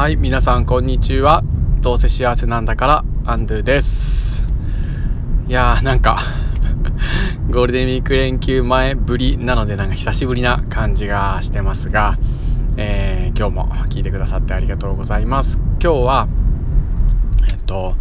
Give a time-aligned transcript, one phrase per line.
[0.00, 1.42] はい皆さんこんにちは。
[1.82, 4.46] どうせ幸せなんだからアンドゥです。
[5.46, 6.22] いやーなんか
[7.52, 12.18] ゴールデンウィーク連休前ぶりなのでなんか久しぶりな感じがしてますが、
[12.78, 15.60] えー、今日も聞いてくださってありがとうございます。
[15.82, 16.28] 今日は
[17.52, 17.94] えっと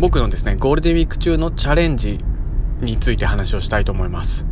[0.00, 2.22] 僕のですねゴールデンウィーク中のチャレンジ
[2.82, 4.44] について話をしたいと思います。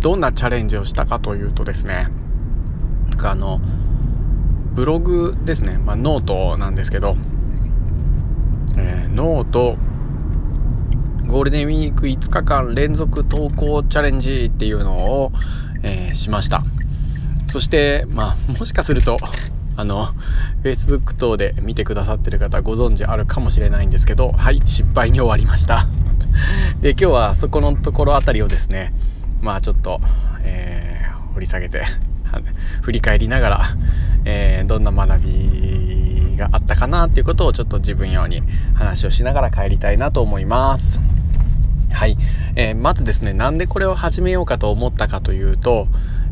[0.00, 2.08] どんなチャレンジをしたかというとですね
[3.22, 3.60] あの
[4.72, 7.16] ブログですね、まあ、ノートなんですけど、
[8.76, 9.76] えー、ノート
[11.26, 15.32] ゴールデンウィーク5日間連続投稿チャレンジっていうのを、
[15.82, 16.64] えー、しました。
[17.46, 19.16] そしてまあもしかすると
[19.76, 20.08] あの
[20.62, 25.86] Facebook 等で見てくださってる方ご存知あるかもしれないんですけどはい失敗に終わりました。
[26.80, 28.92] で今日はそこのところあたりをですね
[29.40, 30.00] まあちょっと、
[30.42, 31.84] えー、掘り下げて
[32.82, 33.76] 振り返りながら、
[34.24, 38.42] えー、どんな学びがあったかなっていうことをちょっと自分用に
[38.74, 41.00] 話をしながら帰りたいなと思います。
[41.92, 42.16] はい、
[42.56, 45.86] えー、まずですねなんでこれを始めようかと思ったかというと、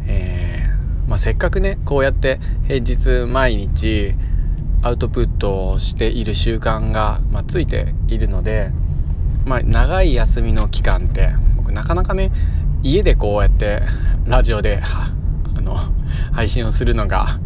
[0.06, 4.14] えー、まあ、せっかくねこうやって平日毎日
[4.82, 8.70] アウトプットをしている習慣が、まあ、ついているので、
[9.44, 12.30] まあ、長い休みの期間って僕なかなかね
[12.82, 13.82] 家でこうやって
[14.26, 15.12] ラジオであ
[15.60, 15.76] の
[16.32, 17.41] 配信をするのが、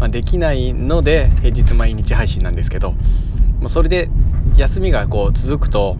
[0.00, 2.92] まあ、できないので平日毎日配信なんですけど
[3.60, 4.10] もうそれで
[4.56, 5.96] 休みがこう続くと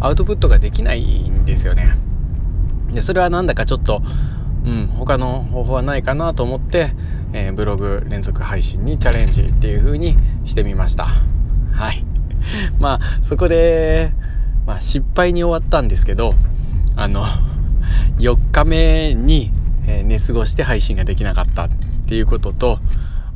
[0.00, 1.98] アウトプットができないんですよね。
[2.92, 4.02] でそれはなんだかちょっと
[4.64, 6.92] うん他の方法はないかなと思って、
[7.32, 11.08] えー、ブログ連続配信にチャレンジっていう風にしてみました。
[11.72, 12.04] はい。
[12.78, 14.12] まあそこで、
[14.66, 16.34] まあ、失敗に終わったんですけど
[16.96, 17.26] あの
[18.18, 19.52] 4日目に
[19.86, 21.68] え寝過ごして配信ができなかったっ
[22.06, 22.78] ていうことと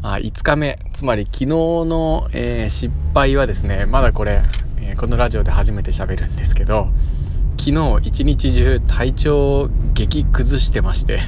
[0.07, 0.79] あ5日目。
[0.93, 4.43] つまり昨日の、えー、失敗はですねまだこれ、
[4.79, 6.89] えー、このラジオで初めて喋るんですけど
[7.59, 11.21] 昨日一日中体調激崩してまして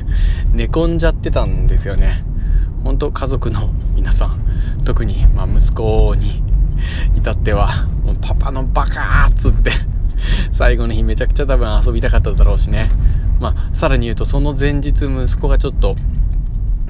[0.53, 2.23] 寝込んじゃってたんですよね。
[2.85, 6.43] 本当家族の皆さん特に、まあ、息子に
[7.17, 9.73] 至ってはもうパパのバカーっつって
[10.53, 12.91] 最後の日めちゃくちゃ多分遊びたかっただろうしね。
[13.41, 15.97] まあ、さらに言うとその前日息子がちょっと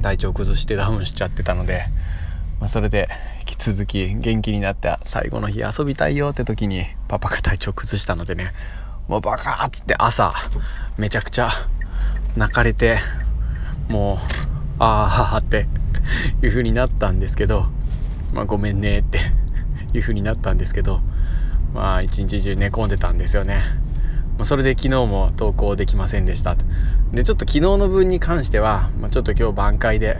[0.02, 1.86] 体調崩してダウンしちゃってたので、
[2.60, 3.08] まあ、それで
[3.40, 8.52] 引き続き元気になって最後の日遊びたいよって時にパパが体調崩したのでね
[9.08, 10.32] もうバカーっつって朝
[10.96, 11.50] めちゃくちゃ
[12.36, 12.98] 泣かれて
[13.88, 14.16] もう
[14.78, 15.66] ああって
[16.42, 17.66] いう風になったんですけど
[18.32, 19.18] まあごめんねって
[19.94, 21.00] いう風になったんですけど
[21.72, 23.62] まあ一日中寝込んでたんですよね。
[24.36, 26.56] まあ、それで昨日も投稿できませんでした
[27.16, 30.18] でちょっと昨日の分に関しては、まあ、ちょっと今日挽回で、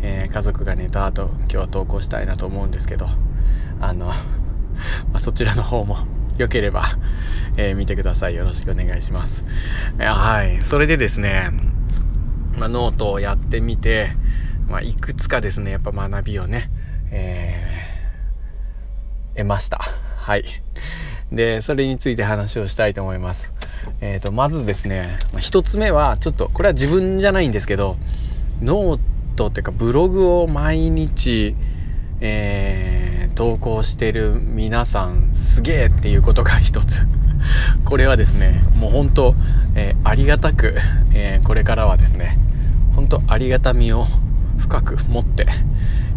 [0.00, 3.08] えー、家族が寝た後今日は投稿したいなと思うんですけど
[3.78, 4.14] あの、 ま
[5.14, 5.98] あ、そちらの方も
[6.38, 6.96] よければ、
[7.58, 8.36] えー、見てください。
[8.36, 9.44] よろしくお願いします。
[9.98, 10.62] はい。
[10.62, 11.50] それでですね、
[12.56, 14.12] まあ、ノートをやってみて、
[14.66, 16.70] まあ、いくつかですねやっぱ学びをね、
[17.10, 19.78] えー、得ました。
[20.16, 20.44] はい。
[21.30, 23.52] でそれについて話をしたいと思います。
[24.00, 27.96] えーと、まずですね、ま、1つ目はちょっとこれは自分じゃないんですけど
[28.60, 29.00] ノー
[29.36, 31.54] トっていうかブログを毎日、
[32.20, 37.06] えー、投稿してる皆さんすげえっていうことが一つ。
[37.86, 39.34] これはですねもう本当、
[39.74, 40.74] えー、ありがたく、
[41.14, 42.38] えー、これからはですね
[42.94, 44.06] 本当ありがたみを
[44.58, 45.46] 深く持って、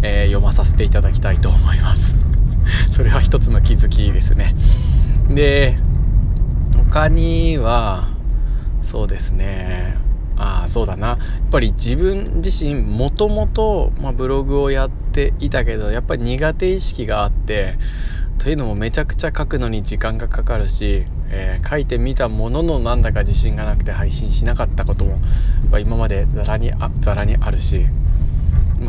[0.01, 2.15] え読まさせていただきたいと思います。
[2.91, 4.53] それは一つの気づきですね。
[5.29, 5.77] で
[6.93, 8.11] 他には
[8.83, 9.97] そうですね。
[10.37, 11.07] ああそうだな。
[11.07, 11.17] やっ
[11.49, 17.79] ぱり自分自身もともとブログをやっていたけどやっぱり苦手意識があって
[18.37, 25.19] というのもめちゃくちゃ書くのに時間がかかるし、えー、書いてみたもののなんだか自信がなくて配信しなかったこともやっ
[25.71, 27.87] ぱ今までざらにあざらにあるし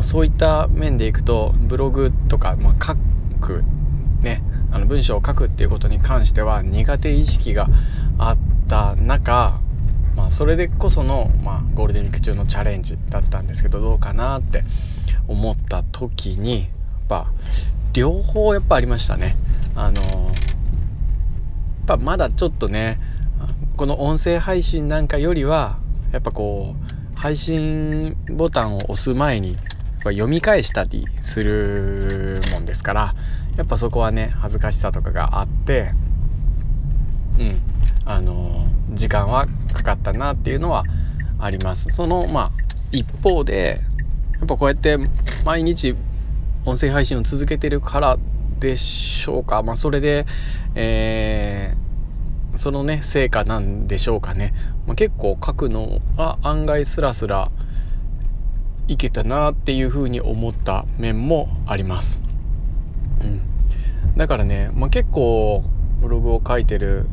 [0.03, 2.95] そういった面でいくとブログとか、まあ、書
[3.41, 3.63] く
[4.21, 4.43] ね
[4.75, 7.69] あの文章を書くっていうことに関しては苦手意識が
[8.17, 9.59] あった中、
[10.15, 14.63] まあ、それでこその、まあ、ゴールデンウィーク中のチャレンジだったんですけどどうかなって
[15.27, 16.69] 思った時にやっ
[17.07, 17.31] ぱ
[17.93, 19.37] 両方やっぱありましたね。
[19.75, 20.33] あのやっ
[21.87, 22.99] ぱまだちょっとね
[23.77, 25.77] この音声配信なんかよりは
[26.11, 29.57] やっぱこう配信ボタンを押す前に
[30.03, 33.15] 読み返したりするもんですから
[33.57, 35.91] やっぱそこはね恥ずかしさとかがあって
[37.39, 37.61] うん
[38.05, 40.83] あの時間はかかったなっていうのは
[41.39, 41.89] あります。
[41.89, 42.51] そのまあ
[42.91, 43.81] 一方で
[44.39, 44.97] やっぱこうやって
[45.43, 45.95] 毎日
[46.65, 48.17] 音声配信を続けてるから
[48.59, 49.63] でしょうか。
[49.63, 50.25] まあそれで
[50.75, 54.53] えー、そのね成果なんでしょうかね、
[54.85, 57.49] まあ、結構書くのが案外スラスラ
[58.87, 62.19] いけたなっていうふうに思った面もあります。
[63.21, 63.41] うん、
[64.17, 65.63] だからね、まあ、結構
[66.01, 67.07] ブログを書いてる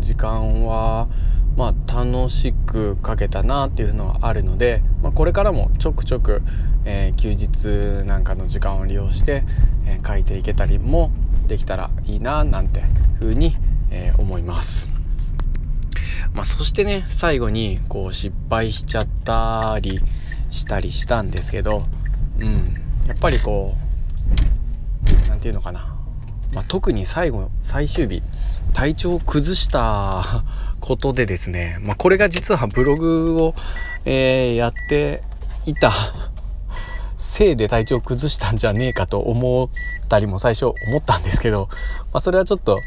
[0.00, 1.08] 時間は
[1.56, 6.42] まあ楽しく書けたなっていうのはあるので、まあ、これからもちょくちょく、
[6.84, 9.44] えー、休日なんかの時間を利用して、
[9.86, 11.10] えー、書いていけたりも
[11.46, 12.82] できたらいいななんて
[13.18, 13.56] ふうに、
[13.90, 14.88] えー、思います。
[16.32, 20.00] まあ、そしてね最後にこう失敗しちゃったり
[20.50, 21.84] したりしたんですけど、
[22.38, 22.74] うん、
[23.06, 25.93] やっぱりこう何て言うのかな、
[26.54, 28.22] まあ、特に最後最終日
[28.72, 30.44] 体調を崩した
[30.80, 33.54] ことでですね、まあ、これが実はブログを、
[34.04, 35.22] えー、やって
[35.64, 35.92] いた
[37.16, 41.68] せいで体調を崩したんじゃねえかと思ったりも最初思ったんですけど、
[42.12, 42.80] まあ、それはちょっと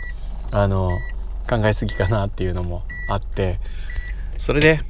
[0.52, 0.92] あの
[1.50, 3.60] 考えすぎかなっていうのもあって
[4.38, 4.82] それで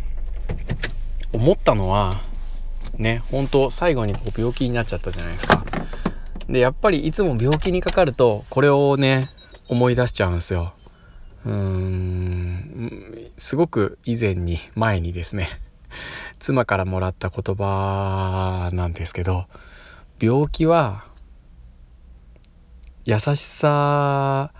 [1.31, 2.21] 思ったのは
[2.97, 5.63] ね本当最後にこう病気になっちゃったじゃないですか。
[6.49, 9.29] でやっぱりいつも病気にかかるとこれをね
[9.67, 10.73] 思い出しちゃうんですよ。
[11.45, 15.49] うーんすごく以前に前にですね
[16.39, 19.45] 妻からもらった言葉なんですけど
[20.19, 21.05] 病気は
[23.05, 24.51] 優しさ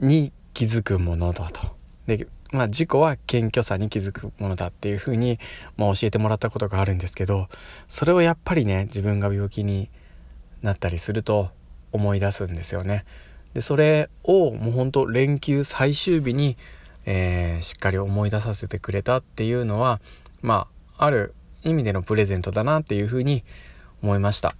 [0.00, 1.76] に気づくものだと。
[2.06, 5.40] でまあ、事故は謙虚さに気づくものだっていうふうに、
[5.76, 7.48] まあ、教えてもらったことがあるんですけど
[7.88, 9.90] それをやっぱりね自分が病気に
[10.66, 11.50] なったりすると
[11.92, 13.04] 思い出すんですよね。
[13.54, 16.58] でそれをもうほんと連休最終日に、
[17.06, 20.00] えー、しっかり思い出させてくれたっていうのは
[20.42, 20.68] ま
[20.98, 23.44] あある意味でのプレゼントだなっていうふうに
[24.02, 24.54] 思いました。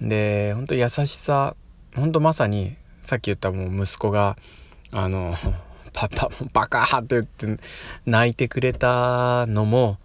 [0.00, 1.56] で本当優しさ
[1.96, 4.36] 本当まさにさっき言ったもう息子が
[4.92, 5.34] あの
[5.92, 7.62] パパバカって言って
[8.06, 9.98] 泣いてくれたのも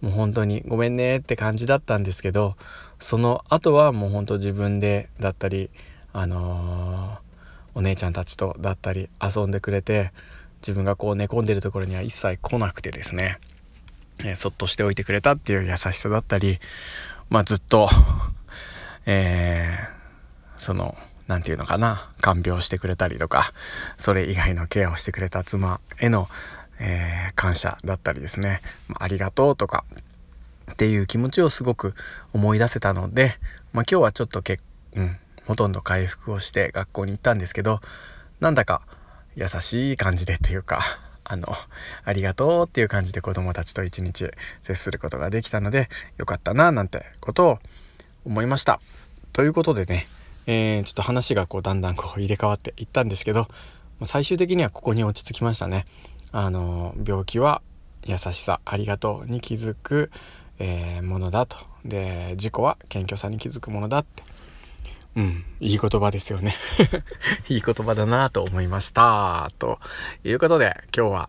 [0.00, 2.56] もう本当にごめんねって感じだったんですけど
[2.98, 5.70] その後はもう本当自分でだったり
[6.12, 10.12] あのー、お姉ちゃんたちとだったり遊んでくれて
[10.60, 13.38] 自分がこう寝込んでるところには一切来なくてですね、
[14.20, 16.58] えー、そっとしておいてくれたっていう優しさだったり
[17.28, 17.88] まあずっと
[19.06, 20.96] えー、その
[21.26, 23.52] 何て言うのかな看病してくれたりとか
[23.96, 26.28] それ以外のケアをしてくれた妻への、
[26.80, 29.84] えー、感謝だったりですね、まあ、ありがとうとか
[30.72, 31.94] っていう気持ちをすごく
[32.32, 33.34] 思い出せたので、
[33.72, 34.58] まあ、今日はちょっとけ、
[34.96, 35.16] うん、
[35.46, 37.80] ほとんど回復をして学校に行ったんですけど
[38.40, 38.82] なんだか
[39.36, 40.80] 優しい感じでというか
[41.24, 41.46] あの
[42.04, 44.30] ありがとうっていう感じで子供たちと一日
[44.62, 47.58] 接することができたのでよかったななんてことを
[48.24, 48.80] 思いました。
[49.32, 50.08] ということでね
[50.46, 53.46] えー、ちょっと話がこうだんだんこう入れ替わっていったんですけど
[54.04, 55.86] 最終的にはここに落ち着きましたね。
[56.32, 57.62] あの病気は
[58.04, 60.10] 優しさありがとうに気づく、
[60.58, 61.56] えー、ものだと。
[61.84, 64.22] で事故は謙虚さに気づくものだって。
[65.16, 66.54] うんいい言葉ですよね。
[67.48, 69.80] いい言葉だなと思いましたと。
[70.24, 71.28] いうことで今日は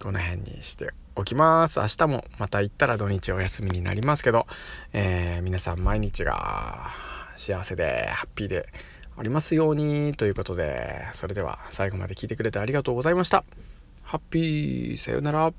[0.00, 1.80] この辺にしておきます。
[1.80, 4.46] 明日もまた行ったら土日お休みになりますけど、
[4.92, 6.90] えー、皆さん毎日が
[7.34, 8.68] 幸せでハッピーで
[9.16, 13.44] ありますようにということでそれでは最後まで聞いてくれてありがとうございました
[14.08, 15.52] ハッピーさようなら